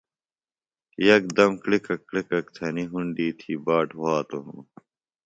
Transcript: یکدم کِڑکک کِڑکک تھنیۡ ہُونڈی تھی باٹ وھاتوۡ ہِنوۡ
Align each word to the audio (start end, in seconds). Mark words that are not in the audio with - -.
یکدم 1.07 1.51
کِڑکک 1.61 1.99
کِڑکک 2.09 2.45
تھنیۡ 2.55 2.89
ہُونڈی 2.91 3.27
تھی 3.39 3.53
باٹ 3.65 3.89
وھاتوۡ 4.01 4.43
ہِنوۡ 4.45 4.67